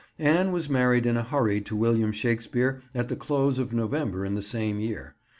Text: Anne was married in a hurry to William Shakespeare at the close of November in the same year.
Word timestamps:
Anne 0.17 0.51
was 0.51 0.67
married 0.67 1.05
in 1.05 1.15
a 1.15 1.21
hurry 1.21 1.61
to 1.61 1.75
William 1.75 2.11
Shakespeare 2.11 2.81
at 2.95 3.07
the 3.07 3.15
close 3.15 3.59
of 3.59 3.71
November 3.71 4.25
in 4.25 4.33
the 4.33 4.41
same 4.41 4.79
year. 4.79 5.15